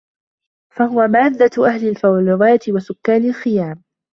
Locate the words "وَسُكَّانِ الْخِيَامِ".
2.69-3.83